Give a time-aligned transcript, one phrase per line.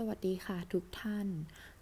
[0.00, 1.28] สวัสดีค่ะทุกท่าน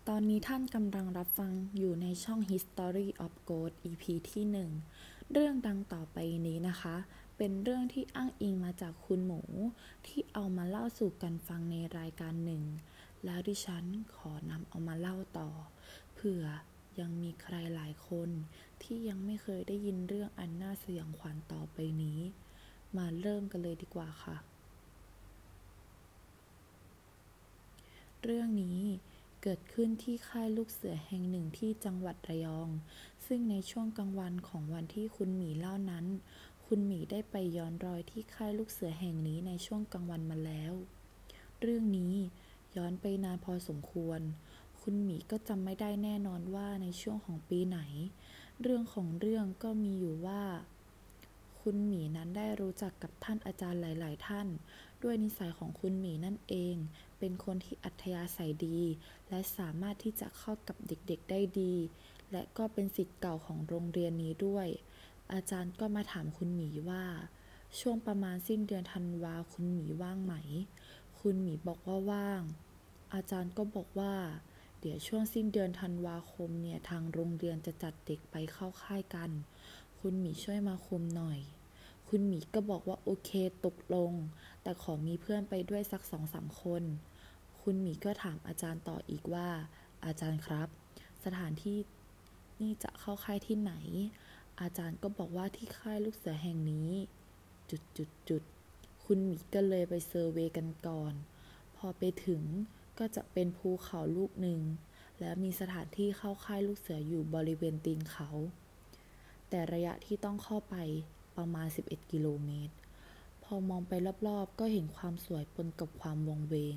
[0.08, 4.44] ตอนนี้ท่านกำลังรับฟังอยู่ในช่อง History of Ghost EP ที่
[4.88, 6.16] 1 เรื่องดังต่อไป
[6.46, 6.96] นี้นะคะ
[7.36, 9.42] เป็นเรื่องที่อ้างอิงมาจากคุณหมู
[10.06, 12.62] ที่เอามาเล่าสู่กันฟังในรายการหนึ่ง
[13.24, 13.84] แล้วดิฉัน
[14.16, 15.50] ขอนำเอามาเล่าต่อ
[16.14, 16.44] เผื่อ
[17.00, 18.30] ยังมีใครหลายคน
[18.82, 22.20] ที่ยังไม่เคยได้ยินเรื่องอันน่าสยองขวัญต่อไปนี้
[22.96, 24.55] มาเริ่มกันเลยดีกว่าค่ะ
[28.28, 28.82] เรื่องนี้
[29.42, 32.68] เกิดขึ้นที่ค่ายลูกเสือแห่งหนึ่งที่จังหวัดระยอง
[33.26, 36.06] ซึ่งในช่วงกลางวันของวันที่คุณหมีเล่านั้น
[36.66, 40.72] คุณหมีได้ไปย้อนรอยที่ค่ายลูกเสือแห่งนี้ในช่วงกลางวันมาแล้ว
[41.60, 42.14] เรื่องนี้
[42.76, 44.20] ย้อนไปนานพอสมควร
[44.80, 47.80] คุณหมีก็จำไม่ได้แน่นอนว่าในช่วงของปีไหน
[48.62, 50.42] เรื่องของเรื่องก็มีอยู่ว่า
[51.60, 54.46] คุณหมีนั้นได้รู้จักกับท่านอาจารย์หลาย ๆ ท่าน
[55.06, 56.76] ด้วยนิสัยของคุณหมีนั่นเอง
[57.18, 58.80] เป็นคนที่อัธยาศัยดี
[59.28, 61.74] และสามารถที่จะเข้ากับเด็กๆได้ดี
[62.32, 64.68] และก็เป็นศิษย์เก่าของโรงเรียนนี้ด้วย
[65.32, 67.04] อาจารย์ก็มาถามคุณหมีว่า
[67.80, 70.34] ช่วงประมาณสิ้นเดือนธันวาคุณหมีว่างไหม
[71.20, 72.42] คุณหมีบอกว่าว่าง
[73.14, 74.14] อาจารย์ก็บอกว่า
[74.80, 79.30] เดี๋ยวช่วงสิ้นเดือนธันวาคมเนี่ยทางโรงเรียนจะจัดเด็กไปเข้าค่ายกัน
[80.00, 81.40] คุณหมีช่วยมาคุมหน่อย
[82.08, 83.30] คุณหมีก็บอกว่าโอเค
[83.66, 84.12] ตกลง
[84.62, 86.82] แต่ขอมีเพื่อนไปด้วยสักสองสามคน
[87.62, 89.48] คุณหมีก็ถามอาจารย์ต่ออีกว่า
[90.04, 90.68] อาจารย์ครับ
[91.24, 91.78] สถานที่
[92.60, 93.74] นี่จะเข้าค่ายที่ไหน
[94.60, 96.90] อาจารย์ก็บอกว่าที่ค่ายลูกเสือแห่งนี้
[97.70, 98.42] จุดจุดจุด
[99.04, 101.14] คุณหมีก็เลยไปเซอร์เวยกันก่อน
[101.76, 102.42] พอไปถึง
[102.98, 104.60] ก็จะเป็นภูเขาลูกหนึ่ง
[105.20, 108.28] แล้วมีสถานที่เข้าค่ายลูกเสืออยู่บริเวณตีนเขา
[109.48, 110.76] แต่ระยะที่ต้องเข้าไป
[111.36, 112.74] ประมาณ 11 กิโลเมตร
[113.44, 113.92] พอมองไป
[114.26, 116.76] รอบๆ ก็เห็นความสวยปนกับความวงเวง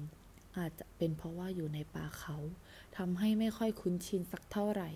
[0.58, 2.38] อาจจะเป็นเพราะว่าอยู่ในป่าเขา
[2.98, 4.90] ทำให้ไม่ค่อยคุ้นชินสักเท่าไหร่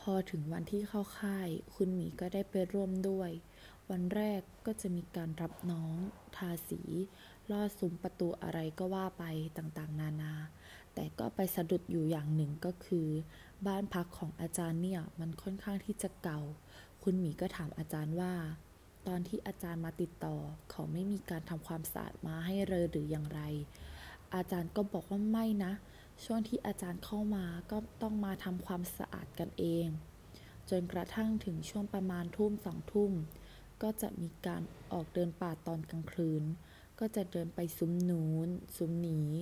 [0.00, 3.30] พอถึงวันที่เข้าค่าย คุณหมีก็ได้ไปร่วมด้วย
[3.90, 5.94] วันแรกก็จะมีการรับน้อง
[6.36, 6.82] ทาสี
[7.50, 9.24] ลอดซุ้มประตูอะไรก็ว่าไป
[9.56, 10.34] ต่างๆ นานา
[10.94, 13.08] แต่ก็ไปสะดุดอยู่อย่างหนึ่งก็คือ
[13.66, 16.40] บ้านพักของอาจารย์เนี่ยมันค่อนข้างที่จะเก่า
[17.08, 18.34] คุณหมีก็ถามอาจารย์ว่า
[19.06, 20.36] ตอนที่อาจารย์มาติดต่อ
[20.70, 23.40] เขาไม่มีการทำความสะอาดมาให้เลยหรืออย่างไร
[24.34, 25.72] อาจารย์ก็บอกว่าไม่นะ
[26.24, 29.86] ช่วงที่อาจารย์เข้ามาก็ต้องมาทำความสะอาดกันเอง
[30.70, 33.12] จนกระทั่งถึงช่วงประมาณทุ่มสองทุ่ม
[33.82, 34.62] ก็จะมีการ
[34.92, 36.42] ออกเดินป่าตอนกลางคืน
[36.98, 39.32] ก็จะเดินไปซุ้มนูนซุ้มนี้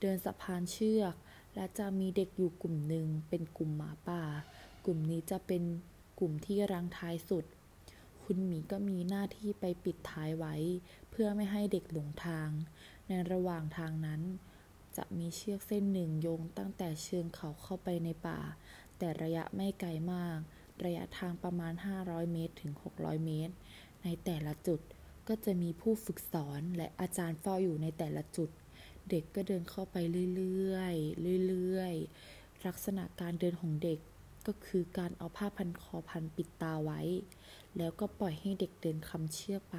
[0.00, 1.14] เดินสะพานเชือก
[1.54, 4.22] และจะมีเด็กอยู่กลุ่มหนึ่งเป็นกลุ่มหมาป่า
[4.84, 5.64] กลุ่มนี้จะเป็น
[6.18, 7.44] กลุ่มที่รังท้ายสุด
[8.22, 10.54] คุณหมีก็มีหน้าที่ไปปิดท้ายไว้
[11.10, 12.48] เพื่อไม่ให้เด็กหลงทาง
[13.08, 14.22] ในระหว่างทางนั้น
[14.96, 18.40] จะมีเชือกเส้นหนึ่งโยงตั้งแต่เชิงเขาเข้าไปในป่า
[18.98, 20.38] แต่ระยะไม่ไกลมาก
[20.84, 21.72] ระยะทางประมาณ
[22.02, 23.54] 500 เมตรถึง 600 เมตร
[24.02, 24.80] ในแต่ละจุด
[25.28, 28.50] ก็จะมีผู้ฝึกสอนและอาจารย์เฝ้าอยู่ในแต่ละจุด
[29.10, 29.96] เด็กก็เดินเข้าไป
[30.36, 33.98] เรื่อยๆ เรื่อยๆ ลักษณะการเดินของเด็ก
[34.46, 37.00] ก็คือการเอาผ้าพันคอพันปิดตาไว้
[37.78, 39.76] แล้วก็ปล่อยให้เด็กเดินคำเชือกไป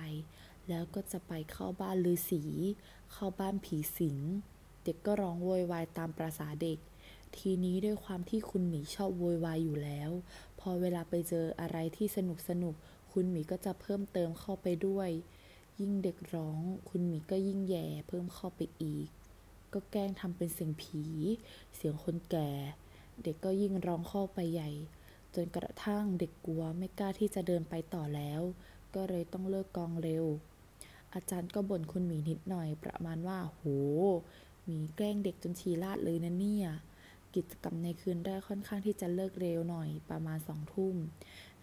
[0.69, 2.43] แล้วก็จะไปเข้าบ้านฤาษี
[3.11, 4.17] เข้าบ้านผีสิง
[4.83, 6.79] เด็กก็ร้องโวยวายตามประษาเด็ก
[7.37, 10.11] ทีนี้ด้วยความที่คุณหมีชอบโวยวายอยู่แล้ว
[10.59, 12.75] พอเวลาไปเจออะไรที่สนุกสนุก
[13.11, 15.09] คุณหมีก็จะเพิ่มเติมเข้าไปด้วย
[15.79, 19.07] ยิ่งเด็กร้อง คุณหมีก็ยิ่งแย่เพิ่มเข้าไปอีก
[19.73, 21.03] ก็แกล้งทำเป็นเสียงผี
[21.75, 22.49] เสียงคนแก่
[23.23, 24.69] เด็กก็ยิ่งร้องเข้าไปใหญ่
[25.35, 28.41] จนกระทั่งเด็กกลัวไม่กล้าที่จะเดินไปต่อแล้ว
[28.95, 30.25] ก็เลยต้องเลิกกองเร็ว
[31.13, 33.63] อาจารย์ก็บ่นคุณหมีนิดหน่อยประมาณว่า โห
[34.69, 36.67] มีแกล้งเด็กจนชีลาดเลยนะเนี่ย
[37.35, 40.95] กิจกรรมในคืนแรกค่อนข้างที่จะเลิกเร็วหน่อยประมาณสองทุ่ม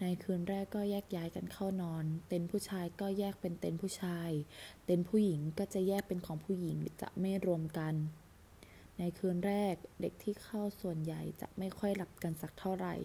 [0.01, 4.29] ในคืนแรกก็แยกย้ายกันเข้านอน เต็นผู้ชายก็แยกเป็นเต็นผู้ชาย
[4.85, 7.93] เต็นผู้หญิงก็จะแยกเป็นของผู้หญิงจะไม่รวมกัน
[8.99, 12.95] ในคืนแรกเด็กที่เข้าส่วนใหญ่จะไม่ค่อยหลับกันสักเท่าไหร่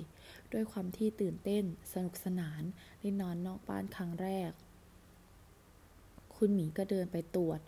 [0.53, 2.63] ด้วยความที่ตื่นเต้น สนุกสนาน
[3.01, 4.51] ได้นอนนอกบ้านครั้งแรก
[6.37, 7.61] คุณหมีก็เดินไปตรวจ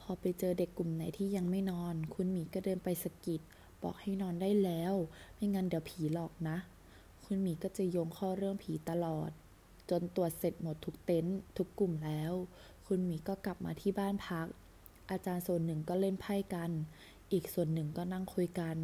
[0.00, 3.40] พอไปเจอเด็กกลุ่มไหนที่ยังไม่นอน คุณหมีก็เดินไปสะกิด
[3.82, 4.94] บอกให้นอนได้แล้ว
[5.34, 6.56] ไม่งั้นเดี๋ยวผีหลอกนะ
[7.24, 9.30] คุณหมีก็จะโยงข้อเรื่องผีตลอด
[9.90, 12.32] จนตรวจเสร็จหมดทุกเต็นท์ทุกกลุ่มแล้ว
[12.86, 14.46] คุณหมีก็กลับมาที่บ้านพัก
[15.10, 16.70] อาจารย์ส่วนหนึ่งก็เล่นไพ่กัน
[17.32, 18.76] อีกส่วนหนึ่งก็นั่งคุยกัน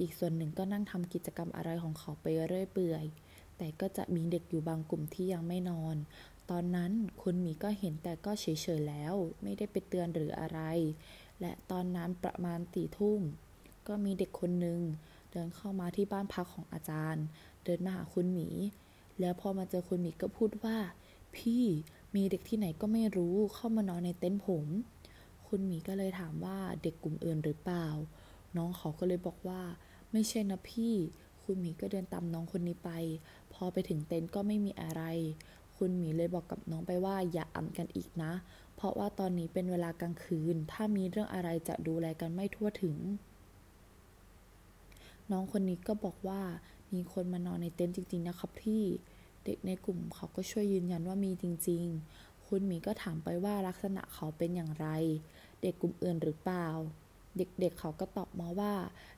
[0.00, 3.04] อีกส่วนหนึ่งก็นั่งทำกิจกรรมอะไรของเขาไปเรื่อยเปื่อย
[3.56, 5.96] แต่ก็จะมีเด็กอยู่บางกลุ่มที่ยังไม่นอน
[6.50, 6.92] ตอนนั้น
[7.22, 8.46] คุณหมีก็เห็นแต่ก็เฉ
[8.78, 10.60] ยๆแล้ว ไม่ได้ไปเตือนหรืออะไร
[11.40, 13.20] แและตอนนั้นประมาณตีทุ่ม
[13.88, 14.80] ก็มีเด็กคนหนึ่ง
[15.30, 17.24] เดินเข้ามาที่บ้านพักของอาจารย์
[17.64, 18.48] เดินมาหาคุณหมี
[19.20, 20.76] แล้วพอมาเจอคุณหมีก็พูดว่า
[21.36, 21.64] พี่
[22.14, 24.66] มีเด็กที่ไหนก็ไม่รู้เข้ามานอนในเต็นท์ผม
[25.56, 27.86] คุณหมีก็เลยถามว่าเด็กกลุ่มอื่นหรือเปล่า
[28.56, 29.62] น้องเขาก็เลยบอกว่า
[30.12, 30.94] ไม่ใช่นะพี่
[31.44, 32.90] คุณหมีก็เดินตามน้องคนนี้ไป
[33.52, 35.02] พอไปถึงเต็นท์ก็ไม่มีอะไร
[35.76, 38.32] คุณหมีเลยบอกกับน้องไปว่าอย่าอ่ำกันอีกนะ
[38.74, 42.96] เพราะว่าตอนนี้เป็นเวลากลางคืน ถ้ามีเรื่องอะไรจะดูแลกันไม่ทั่วถึง
[45.30, 46.42] น้องคนนี้ก็บอกว่า
[46.94, 48.84] มีคนมานอนในเต็นท์จริง ๆ นะครับพี่
[49.44, 54.86] เด็กในกลุ่มเขาก็ช่วยยืนยันว่ามีจริง ๆ คุณหมีก็ถามไปว่าลักษณะเขาเป็นอย่างไร
[55.64, 56.68] เด็กกลุ่มอื่นหรือเปล่า
[57.38, 58.74] เด็กๆเเขาก็ตอบมาว่า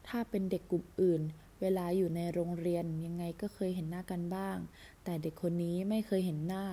[0.09, 1.23] ถ้าเป็นเด็กกลุ่มอื่น
[1.61, 4.57] เวลาอยู่ในโรงเรียนยังไงก็เคยเห็นหน้ากันบ้าง
[5.05, 6.65] แต่เด็กคนนี้ไม่เคยเห็นหน้า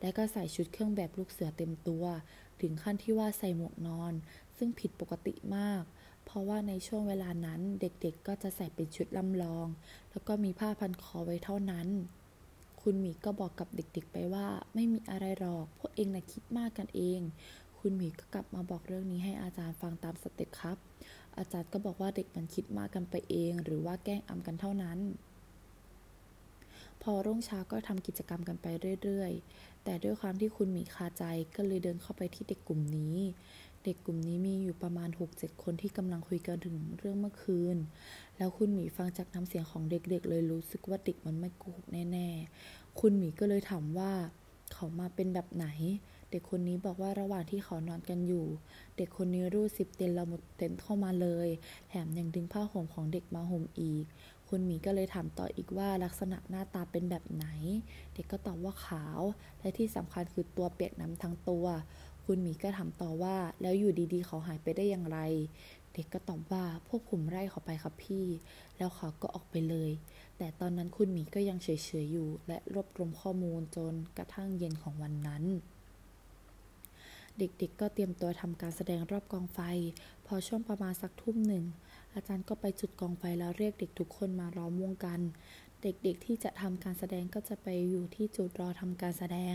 [0.00, 2.04] และก็ใส่ชุดเครื่องแบบลูกเสือเต็มตัว
[2.60, 4.12] ถึงขั้นที่ว่าใส่หมวกนอน
[4.56, 5.82] ซึ่งผิดปกติมาก
[6.24, 9.66] เพราะว่าในช่วงเวลานั้นเด็กๆก็จะใส่เป็นชุดลำลอง
[10.10, 11.88] แล้วก็มีผ้าพันคอไว้เท่านั้น
[12.80, 17.20] คุณหมีก็บอกกับเด็กๆไปว่าไม่มีอะไรหรอก พวกเองนะคิดมากกันเอง
[17.82, 20.78] คุณหมีก็กลับมาบอกเรื่องนี้ให้อาจารย์ฟังตามสเต็ปครับ
[21.38, 24.98] อาจารย์ก็บอกว่าเด็กมันคิดมากกันไปเอง หรือว่าแกล้งอำกันเท่านั้น
[27.02, 28.66] พอรุ่งเช้าก็ทำกิจกรรมกันไป
[29.02, 31.24] เรื่อยๆ แต่ด้วยความที่คุณหมีคาใจ
[31.56, 33.16] ก็เลยเดินเข้าไปที่เด็กกลุ่มนี้
[33.84, 37.76] เด็กกลุ่มนี้มีอยู่ประมาณ 6-7 คนที่กำลังคุยกันถึงเรื่องเมื่อคืน
[38.36, 42.28] แล้วคุณหมีฟังจากน้ำเสียงของเด็กๆ เลยรู้สึกว่าเด็กมันไม่โกหกแน่
[42.64, 44.12] ๆ คุณหมีก็เลยถามว่า
[44.72, 45.66] เขามาเป็นแบบไหน
[46.32, 48.46] เด็กคนนี้บอกว่าระหว่างที่เขานอนกันอยู่
[48.96, 51.48] เด็กคนนี้รูดซิปเต็นละมุดเต็นท์เข้ามาเลย
[51.88, 54.04] แถมยังดึงผ้าห่มของเด็กมาห่มอีก
[54.48, 57.46] คุณหมีก็เลยถามต่ออีกว่าลักษณะหน้าตาเป็นแบบไหน
[58.14, 59.20] เด็กก็ตอบว่าขาว
[59.60, 61.66] และที่สำคัญคือตัวเปียกน้ำทั้งตัว
[62.24, 65.18] คุณหมีก็ถามต่อว่าแล้วอยู่ดีๆ เขาหายไปได้อย่างไร
[65.92, 68.26] เด็กก็ตอบว่าพวกผมไล่เขาไปครับพี่
[68.76, 69.90] แล้วเขาก็ออกไปเลย
[70.38, 71.68] แต่ตอนนั้นคุณหมีก็ยังเฉ
[72.04, 75.44] ยๆอยู่ และรวบรวมข้อมูลจนกระทั่งเย็นของวันนั้น
[77.38, 79.60] เด็กๆ ก็เตรียมตัวทำการแสดงรอบกองไฟ
[80.26, 81.64] พอช่วงประมาณสักทุ่มหนึ่ง
[82.14, 85.20] อาจารย์ก็ไปจุดกองไฟแล้วเรียกเด็กทุกคนมาล้อมวงกัน
[85.82, 89.54] เด็กๆ ที่จะทำการแสดงก็จะไปอยู่ที่จุดรอทำการแสดง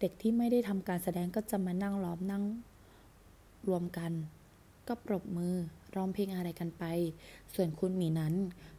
[0.00, 2.44] เด็กที่ไม่ได้ทำการแสดงก็จะมานั่งล้อมนั่ง
[3.68, 4.12] รวมกัน
[4.88, 5.54] ก็ปรบมือ
[5.94, 6.84] ร้องเพลงอะไรกันไป
[7.54, 8.34] ส่วนคุณหมีนั้น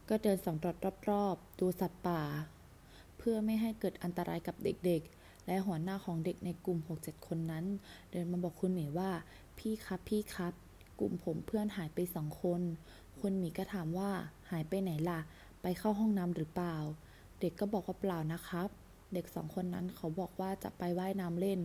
[0.08, 0.76] ก็เดินสำรวจ
[1.10, 2.22] รอบๆ ดูสัตว์ป่า
[3.18, 7.64] เพื่อไม่ให้เกิดอันตรายกับเด็กๆ และหัวหน้าของเด็กในกลุ่ม 6-7 คนนั้น
[8.10, 9.10] เดินมาบอกคุณหมีว่า
[9.58, 10.52] พี่ครับพี่ครับ
[11.00, 12.60] กลุ่มผมเพื่อนหายไปสองคน
[13.20, 14.10] คุณหมีก็ถามว่า
[14.50, 15.20] หายไปไหนล่ะ
[15.62, 16.76] ไปเข้าห้องน้ำหรือเปล่า
[17.40, 18.68] เด็กก็บอกว่าเปล่านะครับ
[19.14, 21.60] เด็กสองคนนั้นเขาบอกว่าจะไปว่ายน้ำเล่น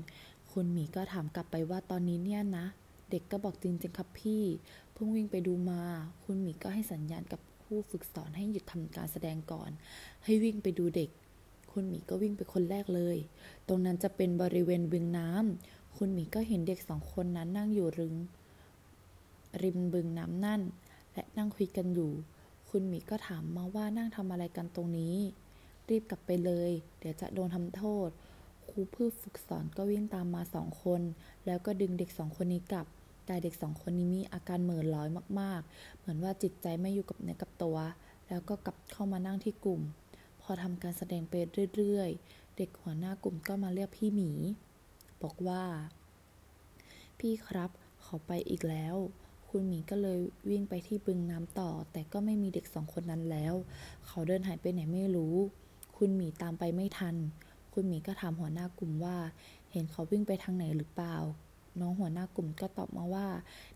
[0.51, 2.65] คุณหมีก็ถามกลับไปว่าตอนนี้เนี่ยนะ
[3.11, 4.43] เด็กก็บอกจริงๆครับพี่
[4.93, 5.81] เพิ่งวิ่งไปดูมา
[6.23, 9.69] คุณหมีก็ให้สัญญาณกับผู้ฝึกสอนให้หยุดทำการแสดงก่อน
[10.23, 11.09] ให้วิ่งไปดูเด็ก
[11.71, 13.17] คุณหมีก็วิ่งไปคนแรกเลย
[13.67, 18.15] ตรงนั้นจะเป็นบริเวณบึงน้ำคุณหมีก็เห็นเด็กสองคนนั้นนั่งอยู่รึง
[19.63, 20.61] ริมบึงน้ำนั่น
[21.13, 22.11] และนั่งคุยกันอยู่
[22.69, 25.17] คุณหมีก็ถามมาว่านั่งทำอะไรกันตรงนี้
[25.89, 28.09] รีบกลับไปเลย เดี๋ยวจะโดนทำโทษ
[28.69, 31.01] ครูผู้ฝึกสอนก็วิ่งตามมาสองคน
[31.45, 32.87] แล้วก็ดึงเด็กสองคนนี้กลับ
[33.25, 35.07] แต่เด็กสองคนนี้มีอาการเหม่อลอย
[35.39, 37.77] มาก ๆ เหมือนว่าจิตใจไม่อยู่กับเนื้อกับตัว
[38.29, 39.81] แล้วก็กลับเข้ามานั่งที่กลุ่ม
[40.51, 41.33] อทำการแสดงไป
[41.75, 44.31] เรื่อยๆ เด็กหัวหน้ากลุ่มก็มาเรียกพี่หมี
[45.23, 45.63] บอกว่า
[47.19, 47.71] พี่ครับ
[48.05, 48.95] ขาไปอีกแล้ว
[49.49, 53.53] คุณหมีก็เลยวิ่งไปที่บึงน้ำต่อ แต่ก็ไม่มีเด็กสองคนนั้นแล้ว
[54.07, 55.35] เขาเดินหายไปไหนไม่รู้
[55.97, 57.15] คุณหมีตามไปไม่ทัน
[57.73, 59.17] คุณหมีก็ถามหัวหน้ากลุ่มว่า
[59.71, 61.17] เห็นเขาวิ่งไปทางไหนหรือเปล่า
[61.79, 63.27] น้องหัวหน้ากลุ่มก็ตอบมาว่า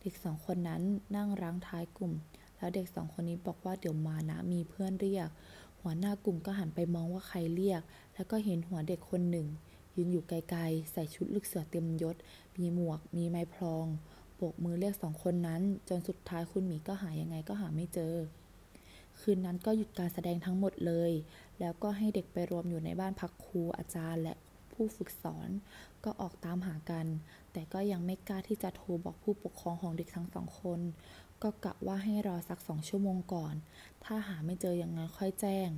[0.01, 0.82] เด็กสองคนนั้น
[1.15, 2.13] นั่งรังท้ายกลุ่ม
[2.58, 5.29] แล้วเด็กสองคนนี้บอกว่าเดี๋ยวมานะมีเพื่อนเรียก
[5.88, 7.82] หัวหน้ากลุ่มก็หันไปมองว่าใครเรียก
[8.15, 9.48] แล้วก็เห็นหัวเด็กคนหนึ่ง
[9.96, 12.15] ยืนอยู่ไกลๆ ใส่ชุดลูกเสือเต็มยศ
[12.60, 13.86] มีหมวก มีไม้พลอง
[14.36, 18.13] โบกมือเรียกสองคนนั้น จนสุดท้ายคุณหมีก็หายังไงก็หาไม่เจอ
[19.20, 21.12] คืนนั้นก็หยุดการแสดงทั้งหมดเลย
[21.60, 24.34] แล้วก็ให้เด็กไปรวมอยู่ในบ้านพักครูอาจารย์และ
[24.74, 25.50] ผู้ฝึกสอน
[26.04, 27.06] ก็ออกตามหากัน
[27.54, 30.80] แต่ก็ยังไม่กล้าที่จะโทรบอกผู้ปกครองของเด็กทั้งสองคน
[31.44, 33.54] ก็กะว่าให้รอสักสองชั่วโมงก่อน
[34.04, 35.70] ถ้าหาไม่เจออย่างนั้นค่อยแจ้ง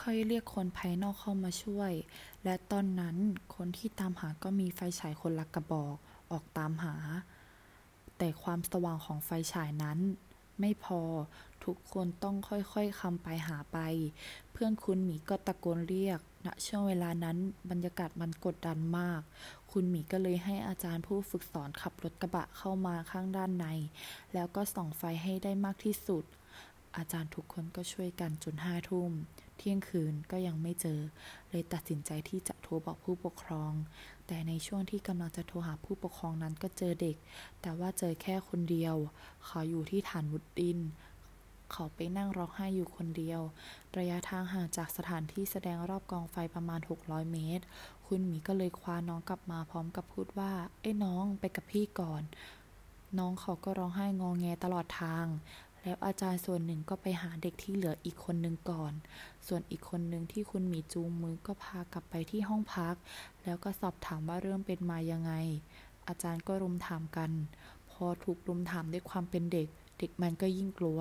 [0.00, 1.92] ค่อยเรียกคนภายนอกเข้ามาช่วย
[2.44, 3.16] และตอนนั้น
[3.54, 5.94] คนที่ตามหาก็มีไฟฉายคนละกระบอก
[6.30, 6.94] ออกตามหา
[8.18, 9.98] แต่ความสว่างของไฟฉายนั้น
[10.60, 11.00] ไม่พอ
[11.64, 13.78] ทุกคนต้องค่อยๆคำไปหาไป
[14.52, 17.36] เพื่อนคุณหมีก็ตะโกนเรียกในณช่วงเวลานั้น
[17.70, 19.20] บรรยากาศมันกดดันมาก
[19.72, 23.66] คุณหมีก็เลยให้อาจารย์ผู้ฝึกสอนขับรถกระบะเข้ามาข้างด้านใน
[24.34, 26.24] แล้วก็ส่องไฟให้ได้มากที่สุด
[26.96, 29.10] อาจารย์ทุกคนก็ช่วยกันจนห้าทุ่ม
[29.56, 31.00] เที่ยงคืนก็ยังไม่เจอ
[31.50, 33.72] เลยตัดสินใจที่จะโทรบอกผู้ปกครอง
[34.26, 37.16] แต่ในช่วงที่กำลังจะโทรหาผู้ปกครองนั้นก็เจอเด็ก
[37.60, 38.96] แต่ว่าเจอแค่คนเดียว
[39.46, 40.78] เขาอยู่ที่ฐานมุดดิน
[41.72, 43.40] เขาไปนั่งร้องไห้อยู่คนเดียว
[43.98, 47.64] ระยะทางห่างจากสถานที่แสดงรอบกองไฟประมาณ 600 เมตร
[48.06, 52.22] คุณหมีก็เลยคว้าน้องกลับมาพร้อมกับพูดว่าเอ้น้องไปกับพี่ก่อน
[53.18, 55.26] น้องเขาก็ร้องไห้งอแงตลอดทาง
[55.86, 58.92] แล้วอาจารย์ส่วนหนึ่งก็ไปหาเด็กที่เหลืออีกคนหนึ่งก่อน
[59.46, 62.94] ส่วนอีกคนหนึ่งที่คุณหมีจูงมือก็พากลับไปที่ห้องพัก
[63.44, 65.32] แล้วก็สอบถามว่าเรื่องเป็นมายังไง
[66.08, 67.30] อาจารย์ก็รุมถามกัน
[67.90, 71.00] พอถูกรุมถามด้วยความเป็นเด็ก เด็กมันก็ยิ่งกลัว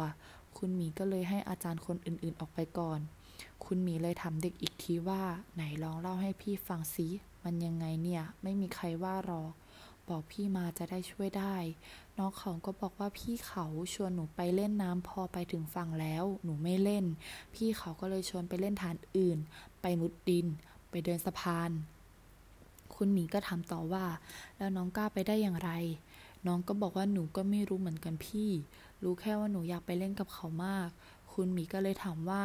[0.57, 2.99] คุณหมีก็เลยให้อาจารย์คนอื่นๆออกไปก่อน
[3.65, 5.21] คุณหมีเลยถามเด็กอีกทีว่า
[5.53, 7.07] ไหนลองเล่าให้พี่ฟังสิ
[7.43, 9.51] มันยังไงเนี่ย ไม่มีใครว่าหรอก
[10.09, 11.55] บอกพี่มาจะได้ช่วยได้
[12.17, 17.05] น้องเขาก็บอกว่าพี่เขาชวนหนูไปเล่นน้ำพอไปถึงฝั่งแล้ว หนูไม่เล่น
[17.55, 19.37] พี่เขาก็เลยชวนไปเล่นฐานอื่น
[19.81, 20.47] ไปมุดดิน
[20.89, 21.71] ไปเดินสะพาน
[22.95, 24.05] คุณหมีก็ถามต่อว่า
[24.57, 25.71] แล้วน้องกล้าไปได้อย่างไร
[26.47, 28.49] น้องก็บอกว่าหนูก็ไม่รู้เหมือนกันพี่
[29.03, 30.89] รู้แค่ว่าหนูอยากไปเล่นกับเขามาก
[31.33, 32.43] คุณหมีก็เลยถามว่า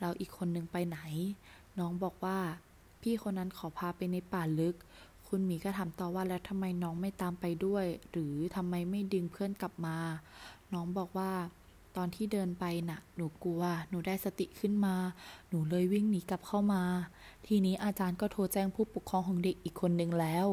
[0.00, 0.98] เราอีกคนนึงไปไหน
[1.78, 2.38] น้องบอกว่า
[3.02, 4.76] พี่คนนั้นขอพาไปในป่าลึก
[5.34, 9.96] คุณหมีก็ถามต่อว่าแล้วทำไมน้องไม่ตามไปด้วย หรือทำไมไม่ดึงเพื่อนกลับมา
[10.72, 11.32] น้องบอกว่า
[11.96, 14.96] ตอนที่เดินไปน่ะ หนูกลัว หนูได้สติขึ้นมา
[15.48, 16.82] หนูเลยวิ่งหนีกลับเข้ามา
[17.46, 20.46] ทีนี้อาจารย์ก็โทรแจ้งผู้ปกครองของเด็กอีกคนนึงแล้ว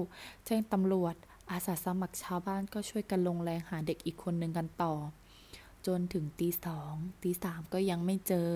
[0.46, 1.16] แจ้งตำรวจ
[1.52, 4.94] อาสาสมัครชาวบ้านก็ช่วยกันลงแรงหาเด็กอีกคนนึงกันต่อ
[5.88, 6.94] จนถึงตีสอง
[7.24, 8.48] ตีสามก็ยังไม่เจอ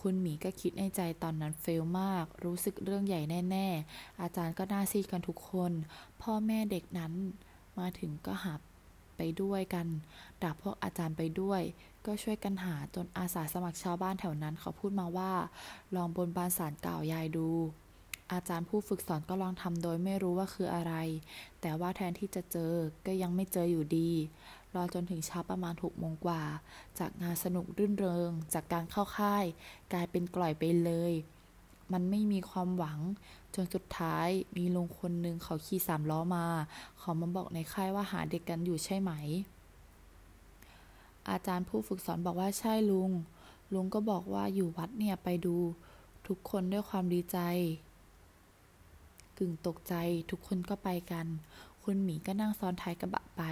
[0.00, 5.72] คุณหมีก็คิดในใจตอนนั้นเฟลมาก รู้สึกเรื่องใหญ่แน่ ๆ อาจารย์ก็น่าซีดกันทุกคน
[6.22, 7.12] พ่อแม่เด็กนั้น
[7.78, 8.54] มาถึงก็หา
[9.16, 9.86] ไปด้วยกัน
[10.42, 11.62] ดักพวกอาจารย์ไปด้วย
[12.06, 15.32] ก็ช่วยกันหาจนอาสาสมัครชาวบ้านแถวนั้นเขาพูดมาว่า
[15.96, 17.48] ลองบนบานสารกล่าวยายดู
[18.32, 20.94] อาจารย์ผู้ฝึกสอนก็ลองทำโดยไม่รู้ว่าคืออะไร
[21.60, 22.72] แต่ว่าแทนที่จะเจอ
[23.06, 24.10] ก็ยังไม่เจออยู่ดี
[24.74, 26.42] รอจนถึงเช้าประมาณหกโมงกว่า
[26.98, 29.44] จากงานสนุกรื่นเริง จากการเข้าค่าย
[29.92, 31.12] กลายเป็นกล่อยไปเลย
[31.92, 33.00] มันไม่มีความหวัง
[33.54, 36.46] จนสุดท้ายมีลุงคนหนึ่งเขาขี่สามล้อมา
[36.98, 39.12] เขามาบอกในค่ายว่าหาเด็กกันอยู่ใช่ไหม
[41.28, 43.10] อาจารย์ผู้ฝึกสอนบอกว่าใช่ลุง
[43.72, 45.56] ลุงก็บอกว่าอยู่วัดเนี่ยไปดู
[46.26, 47.38] ทุกคนด้วยความดีใจ
[49.38, 49.94] กึ่งตกใจ
[50.30, 51.26] ทุกคนก็ไปกัน
[51.82, 53.42] คุณหมีก็นั่งซ้อนท้ายกระบะไป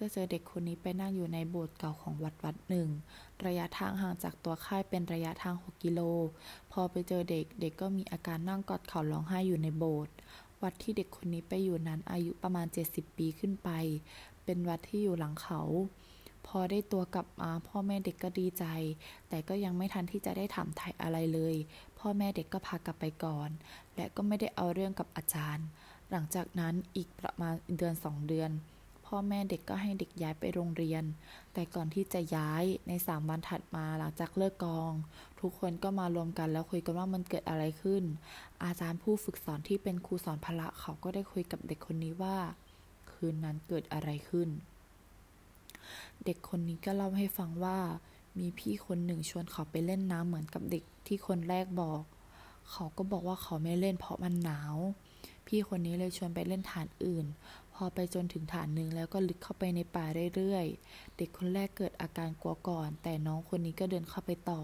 [0.00, 2.88] ก็เจอเด็กคนนี้ไปนั่งอยู่ในโบสถ์เก่าของวัดวัดหนึ่ง
[3.46, 6.00] ระยะทางห่างจากตัวค่ายเป็นระยะทาง 6 กิโล
[6.72, 10.14] พอไปเจอเด็กเด็กก็มีอาการนั่งกอดเข่าร้องไห้อยู่ในโบสถ์
[10.62, 13.70] วัดที่เด็กคนนี้ไปอยู่นั้นอายุประมาณ 70 ปีขึ้นไป
[14.44, 15.60] เป็นวัดที่อยู่หลังเขา
[16.46, 18.64] พอได้ตัวกลับมาพ่อแม่เด็กก็ดีใจ
[19.28, 21.54] แต่ก็ยังไม่ทันที่จะได้ถามไถ่อะไรเลย
[21.98, 23.48] พ่อแม่เด็กก็พากลับไปก่อน
[23.96, 25.66] และก็ไม่ได้เอาเรื่องกับอาจารย์
[26.10, 28.50] หลังจากนั้นอีกประมาณเดือนสองเดือน
[29.14, 31.04] พ่อแม่เด็กก็ให้เด็กย้ายไปโรงเรียน
[31.52, 34.92] แต่ก่อนที่จะย้ายในสามวันถัดมาหลังจากเลิกกอง
[35.40, 38.04] ทุกคนก็มารวมกันแล้วคุยกันว่ามันเกิดอะไรขึ้น
[38.64, 42.36] อาจารย์ผู้ฝึกสอนที่เป็นครูสอนพละเขาก็ได้คุยกับเด็กคนนี้ว่า
[43.12, 44.48] คืนนั้นเกิดอะไรขึ้น
[46.24, 47.78] เด็กคนนี้ก็เล่าให้ฟังว่า
[48.38, 52.02] มีพี่คนหนึ่งชวนเขาไปเล่นน้ำเหมือนกับเด็กที่คนแรกบอก
[52.70, 54.76] เขาก็บอกว่าเขาไม่เล่นเพราะมันหนาว
[55.46, 57.26] พี่คนนี้เลยชวนไปเล่นฐานอื่น
[57.82, 60.04] อไปจนถึงฐานหนึ่งแล้วก็ลึกเข้าไปในป่า
[60.36, 64.60] เรื่อยๆ เด็กคนแรกเกิดอาการกลัวก่อน แต่น้องคนนี้ก็เดินเข้าไปต่อ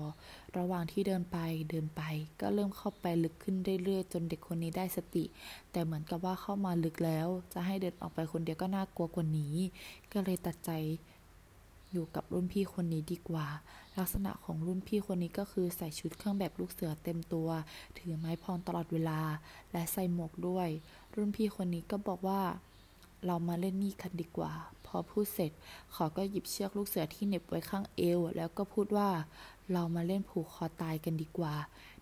[0.58, 1.38] ระหว่างที่เดินไป
[1.70, 2.02] เดินไป
[2.40, 5.24] ก็เริ่มเข้าไปลึกขึ้นเรื่อยๆ จนเด็กคนนี้ได้สติ
[5.72, 9.54] แต่เหมือนกับว่าเข้ามาลึกแล้ว จะให้เดินออกไปคนเดียวก็น่ากลัวกว่านี้
[10.12, 10.72] ก็เลยตัดใจ
[11.92, 13.46] อยู่กับรุ่นพี่คนนี้ดีกว่า
[13.98, 17.48] ลักษณะของรุ่นพี่คนนี้ก็คือใส่ชุดเครื่องแบบลูกเสือเต็มตัว
[17.98, 19.20] ถือไม้พองตลอดเวลา
[19.72, 20.68] และใส่หมวกด้วย
[21.14, 22.40] รุ่นพี่คนนี้ก็บอกว่า
[23.24, 24.52] เรามาเล่นนี่กันดีกว่า
[24.86, 25.52] พอพูดเสร็จ
[25.92, 29.10] เขาก็หยิบเชือกลูกเสือที่เหน็บไว้ข้างเอว แล้วก็พูดว่า
[29.72, 31.54] เรามาเล่นผูกคอตายกันดีกว่า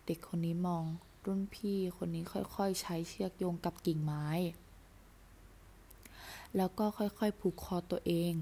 [0.07, 0.85] เด็กคนนี้มอง
[1.27, 2.25] รุ่นพี่คนนี้
[2.57, 4.27] ค่อยๆ ใช้เชือกโยงกับกิ่งไม้
[6.57, 8.33] แล้วก็ค่อยๆ ผูกคอตัวเอง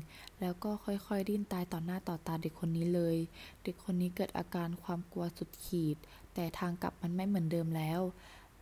[0.40, 3.16] แล้วก็ค่อยๆดิ้นตายต่อหน้าต่อตาเด็กคนนี้เลย
[3.62, 5.96] เด็กคนนี้เกิดอาการความกลัวสุดขีด
[6.34, 8.00] แต่ทางกลับมันไม่เหมือนเดิมแล้ว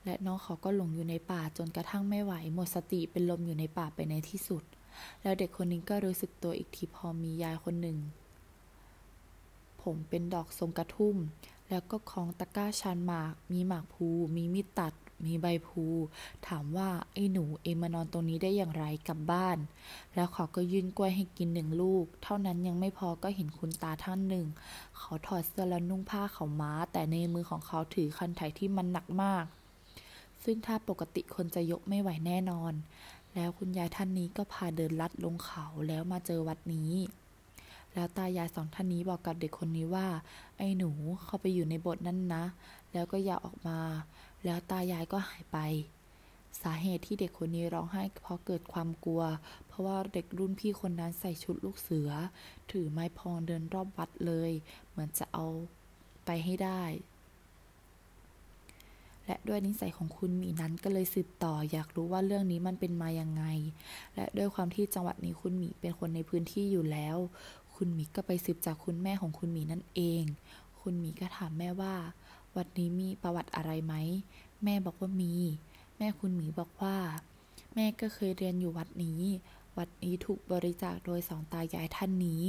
[0.04, 4.62] และน้องเขาก็หลงอยู่ในป่าจนกระทั่งไม่ไหว หมดสติเป็นลมอยู่ในป่าไปในที่สุด
[5.22, 7.98] แล้วเด็กคนนี้ก็รู้สึกตัวอีกทีพอมียายคนหนึ่ง
[9.82, 11.16] ผมเป็นดอกทรงกระทุ่ม
[11.70, 14.94] แล้วก็คล้องตะกร้าชานหมาก มีหมากภู มีมีดตัด
[15.26, 15.84] มีใบภู
[16.46, 19.58] ถามว่าไอ้หนูเองมานอนตรงนี้ได้อย่างไรกลับบ้าน
[20.14, 24.46] แล้วเขาก็ยื่นกล้วยให้กินหนึ่งลูก เท่านั้นยังไม่พอก็เห็นคุณตาท่านหนึ่ง
[24.98, 29.44] เขาถอดเสื้อแล้วนุ่งผ้าเขาม้า แต่ในมือของเขาถือคันไถที่มันหนักมาก
[30.44, 32.72] ซึ่งถ้าปกติคนจะยกไม่ไหวแน่นอน
[33.34, 36.92] แล้วคุณยายท่านนี้ก็พาเดินลัดลงเขาแล้วมาเจอวัดนี้
[37.94, 40.06] แล้วตายายสองท่านนี้บอกกับเด็กคนนี้ว่า
[40.58, 40.90] ไอ้หนู
[41.24, 42.44] เข้าไปอยู่ในบทนั้นนะ
[42.92, 43.78] แล้วก็อย่าออกมา
[44.44, 45.58] แล้วตายายก็หายไป
[46.62, 49.22] สาเหตุที่เด็กคนนี้ร้องไห้เพราะเกิดความกลัว
[49.66, 52.10] เพราะว่าเด็กรุ่นพี่คนนั้นใส่ชุดลูกเสือ
[52.70, 54.52] ถือไม้พองเดินรอบวัดเลย
[54.88, 55.46] เหมือนจะเอา
[56.26, 56.82] ไปให้ได้
[59.30, 63.44] และด้วยนิสัยของคุณมีนั้นก็เลยสืบต่อ อยากรู้ว่าเรื่องนี้มันเป็นมายังไง
[64.14, 67.16] และด้วยความที่จังหวัดนี้คุณหมีเป็นคนในพื้นที่อยู่แล้ว
[67.74, 70.24] คุณหมีก็ไปสืบจากคุณแม่ของคุณหมีนั่นเอง
[70.80, 71.94] คุณหมีก็ถามแม่ว่า
[72.56, 73.94] วัดนี้มีประวัติอะไรไหม
[74.64, 75.34] แม่บอกว่ามี
[75.98, 76.96] แม่คุณหมีบอกว่า
[77.74, 79.22] แม่ก็เคยเรียนอยู่วัดนี้
[79.78, 82.44] วัดนี้ถูกบริจาคโดยสองตายายท่านนี้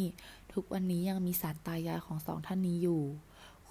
[0.53, 3.03] ทุกวันนี้ยังมีสารตายายของสองท่านนี้อยู่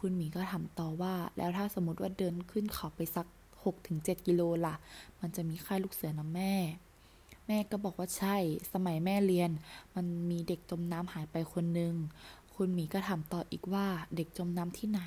[0.00, 3.26] คุณหมีก็ถามต่อว่า แล้วถ้าสมมติว่าเดินขึ้นเขาไปสัก
[3.76, 4.74] 6-7กิโลล่ะ
[5.20, 6.54] มันจะมีค่ายลูกเสือนะแม่
[7.46, 8.36] แม่ก็บอกว่าใช่
[8.72, 9.50] สมัยแม่เรียน
[9.94, 11.94] มันมีเด็กจมน้ำหายไปคนหนึ่ง
[12.54, 15.02] คุณหมีก็ถามต่ออีกว่าเด็กจมน้ำที่ไหน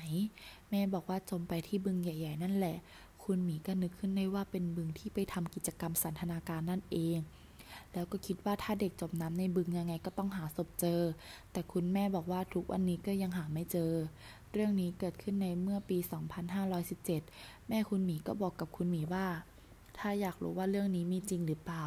[0.70, 2.76] แม่บอกว่าจมไปที่บึงใหญ่ ๆ นั่นแหละ
[3.24, 7.18] คุณหมีก็นึกขึ้นได้ว่าเป็นบึงที่ไปทำกิจกรรมสันทนาการนั่นเอง
[7.92, 11.00] แล้วก็คิดว่าถ้าเด็กจมน้ำในบึงยังไงก็ต้องหาศพเจอ
[11.52, 13.92] แต่คุณแม่บอกว่าทุกวันนี้ก็ยังหาไม่เจอ
[14.54, 15.98] เรื่องนี้เกิดขึ้นในเมื่อปี
[16.82, 19.26] 2517 แม่คุณหมีก็บอกกับคุณหมีว่า
[19.98, 21.84] ถ้าอยากรู้ว่าเรื่องนี้มีจริงหรือเปล่า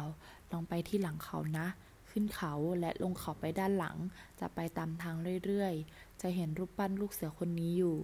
[0.52, 1.66] ลองไปที่หลังเขานะ
[2.10, 3.96] ขึ้นเขาและลงเขาไปด้านหลัง
[4.40, 7.96] จะไปตามทางเรื่อยๆ จะเห็นรูปปั้นลูกเสือคนนี้อยู่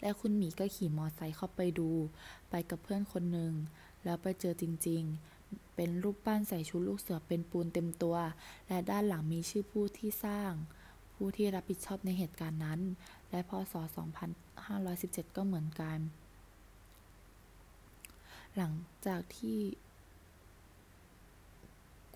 [0.00, 1.90] และคุณหมีก็ขี่มอไซค์เข้าไปดู
[2.50, 3.52] ไปกับเพื่อนคนหนึ่ง
[4.04, 5.02] แล้วไปเจอจริง
[5.38, 8.16] ๆ เป็นรูปปั้นใส่ชุดลูกเสือเป็นปูนเต็มตัว
[8.68, 10.52] และด้านหลังมีชื่อผู้ที่สร้าง
[11.26, 12.80] ผู้ที่รับผิดชอบในเหตุการณ์นั้น
[13.30, 13.74] และพศ
[14.74, 15.98] 2517 ก็เหมือนกัน
[18.56, 18.72] หลัง
[19.06, 19.58] จากที่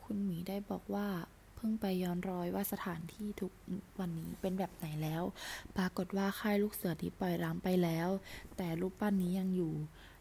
[0.03, 1.09] คุณหมีได้บอกว่า
[1.57, 3.53] เพิ่งไปย้อนรอยว่าสถานที่ทุก
[3.99, 5.23] วันนี้เป็นแบบไหนแล้ว
[5.77, 8.09] ปรากฏว่าค่ายลูกเสือที่ปล่อยร้างไปแล้ว
[8.57, 9.75] แต่รูปปั้นนี้ยังอยู่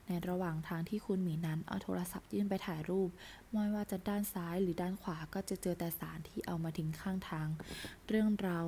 [0.07, 3.09] ในระหว่างทางที่คุณหมีนั้นเอาโทรศัพท์ยื่นไปถ่ายรูป
[3.51, 7.47] ไม่ว่าจะด้านซ้ายหรือด้านขวาก็จะเจอแต่สารที่เอามาทิ้งข้างทาง
[8.07, 8.59] เรื่องเรา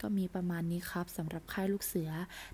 [0.00, 2.10] ก็มีประมาณนี้ครับสำหรับค่ายลูกเสือ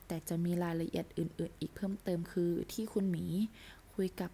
[0.07, 3.25] แต่จะมีรายละเอียดอื่น ๆ อีกเพิ่มเติมคือที่คุณหมี
[3.95, 4.31] คุยกับ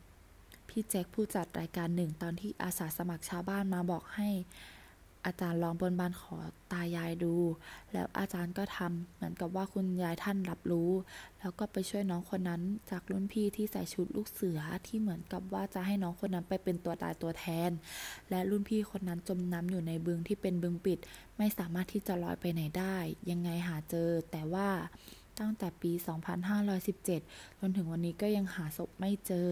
[0.69, 4.29] พี่แจ็คผู้จัดรายการหนึ่งตอนที่อาสาสมัครชาวบ้านมาบอกให้
[5.27, 6.37] อาจารย์ลองบนบานขอ
[6.73, 7.35] ตายายดู
[7.93, 10.91] แล้วอาจารย์ก็ทำเหมือนกับว่าคุณยายท่านรับรู้
[11.41, 17.71] แล้วก็ไปช่วยน้องคนนั้นจากรุ่นพี่ที่ใส่ชุดลูกเสือที่เหมือนกับว่าจะให้น้องคนนั้นไปเป็นตัวตายตัวแทน
[18.31, 20.99] และรุ่นพี่คนนั้นจมน้ำอยู่ในบึงที่เป็นบึงปิด
[21.39, 22.97] ไม่สามารถที่จะลอยไปไหนได้
[23.31, 24.69] ยังไงหาเจอ แต่ว่า
[25.41, 25.93] ตั้งแต่ปี
[26.77, 29.49] 2517 จนถึงวันนี้ก็ยังหาศพไม่เจอ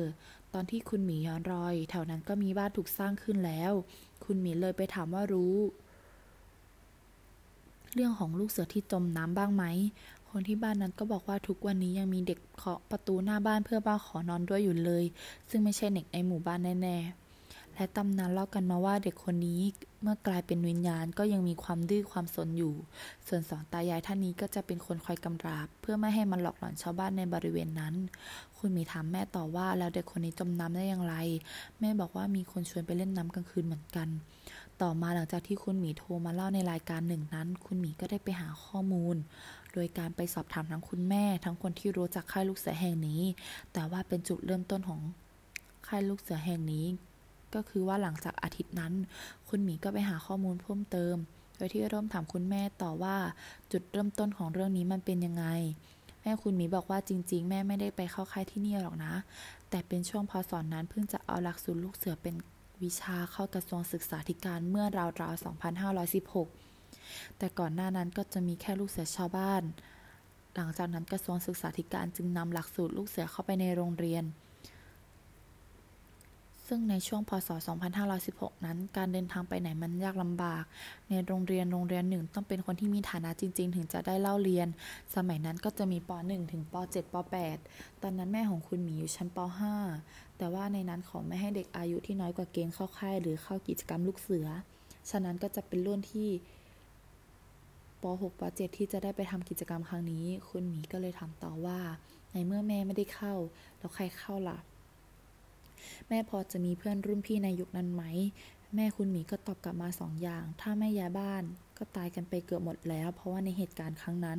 [0.55, 3.73] ตอนที่คุณหมีย้อนรอย แถวนั้นก็มีบ้านถูกสร้างขึ้นแล้ว
[4.25, 5.57] คุณหมีเลยไปถามว่ารู้
[7.95, 9.65] เรื่องของลูกเสือที่จมน้ำบ้างไหม
[10.31, 15.05] คนที่บ้านนั้นก็บอกว่าทุกวันนี้ยังมีเด็กเคาะประตูหน้าบ้านเพื่อบ้าขอนอนด้วยอยู่เลย
[15.51, 17.22] ซึ่งไม่ใช่เด็กในหมู่บ้านแน่ๆ
[17.75, 19.61] และตำนานเล่ากันมาว่าเด็กคนนี้
[20.03, 22.75] เมื่อกลายเป็นวิญญาณก็ยังมีความดื้อความสนอยู่
[23.29, 27.95] ส่วนสองตายายท่านนี้ก็จะเป็นคนคอยกำราบ เพื่อไม่ให้มันหลอกหลอนชาวบ้านในบริเวณนั้น
[28.59, 31.15] คุณมีถามแม่ต่อว่าแล้วเด็กคนนี้จมน้ำได้อย่างไร
[31.81, 34.09] แม่บอกว่ามีคนชวนไปเล่นน้ำกลางคืนเหมือนกัน
[34.83, 39.17] ต่อมาหลังจากที่คุณหมีโทรมาเล่าในรายการหนึ่งนั้น คุณหมีก็ได้ไปหาข้อมูล
[39.73, 43.23] โดยการไปสอบถามทั้งคุณแม่ ทั้งคนที่รู้จักค่ายลูกเสือแห่งนี้
[43.73, 45.01] แต่ว่าเป็นจุดเริ่มต้นของ
[45.87, 46.87] ค่ายลูกเสือแห่งนี้
[47.55, 48.93] ก็คือว่าหลังจากอาทิตย์นั้น
[49.49, 51.17] คุณหมีก็ไปหาข้อมูลเพิ่มเติม
[51.57, 53.17] โดยที่เริ่มถามคุณแม่ต่อว่า
[53.73, 55.45] จุดเริ่มต้นของเรื่องนี้มันเป็นยังไง
[56.23, 59.15] แม่คุณหมีบอกว่าจริง ๆ แม่ไม่ได้ไปเข้าค่ายที่นี่หรอกนะ
[59.71, 62.35] แต่เป็นช่วงพอสอนนั้นเพิ่งจะเอาหลักสูตรลูกเสือเป็น
[62.83, 64.87] วิชาเข้ากระทรวงศึกษาธิการเมื่อ
[65.21, 65.45] ราวๆ
[66.21, 69.62] 2516 แต่ก่อนหน้านั้นก็จะมีแค่ลูกเสือชาวบ้าน
[70.55, 74.25] หลังจากนั้นกระทรวงศึกษาธิการจึงนำหลักสูตรลูกเสือเข้าไปในโรงเรียน
[76.68, 77.48] ซึ่งในช่วงพศ
[78.07, 80.64] 2516 นั้น การเดินทางไปไหนมันยากลำบาก
[81.09, 84.68] ในโรงเรียนโรงเรียนหนึ่งต้องเป็นคนที่มีฐานะจริง ๆ ถึงจะได้เล่าเรียน
[85.14, 87.14] สมัยนั้นก็จะมีป .1 ถึงป .7 ป
[87.59, 89.38] .8 ตอนนั้นแม่ของคุณหมีอยู่ชั้นป
[89.88, 94.46] .5 แต่ว่าในนั้นขอไม่ให้เด็กอายุที่น้อยกว่าเกณฑ์เข้าค่าย หรือเข้ากิจกรรมลูกเสือ
[95.11, 96.29] ฉะนั้นก็จะเป็นรุ่นที่
[98.03, 101.79] ป .6 ป .7 ที่จะได้ไปทำกิจกรรมครั้งนี้ คุณหมีก็เลยถามต่อว่า
[102.33, 103.35] ในเมื่อแม่ไม่ได้เข้า
[103.79, 104.59] แล้วใครเข้าล่ะ
[106.09, 108.05] แม่พอจะมีเพื่อนรุ่นพี่ในยุคนั้นไหม
[108.77, 111.42] แม่คุณหมีก็ตอบกลับมาสองอย่าง ถ้าแม่ย้ายบ้าน
[111.79, 114.38] ก็ตายกันไปเกือบหมดแล้ว เพราะว่าในเหตุการณ์ครั้งนั้น